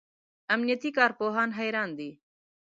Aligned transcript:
امنیتي 0.53 0.89
کارپوهان 0.97 1.49
حیران 1.59 1.89
دي. 1.99 2.09